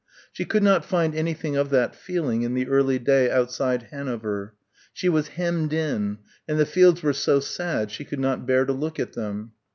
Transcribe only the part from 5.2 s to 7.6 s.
hemmed in, and the fields were so